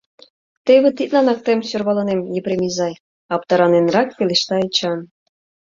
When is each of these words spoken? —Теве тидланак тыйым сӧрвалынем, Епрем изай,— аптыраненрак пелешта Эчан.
—Теве 0.65 0.89
тидланак 0.97 1.39
тыйым 1.45 1.61
сӧрвалынем, 1.69 2.19
Епрем 2.37 2.61
изай,— 2.67 2.93
аптыраненрак 3.33 4.09
пелешта 4.17 4.55
Эчан. 4.65 4.99